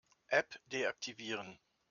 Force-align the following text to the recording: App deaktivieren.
App 0.31 0.55
deaktivieren. 0.71 1.59